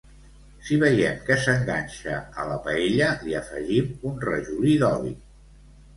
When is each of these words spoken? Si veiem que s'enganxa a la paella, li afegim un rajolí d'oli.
Si 0.67 0.77
veiem 0.83 1.19
que 1.27 1.35
s'enganxa 1.43 2.17
a 2.43 2.47
la 2.53 2.57
paella, 2.69 3.13
li 3.27 3.39
afegim 3.43 3.93
un 4.13 4.19
rajolí 4.29 4.75
d'oli. 4.87 5.17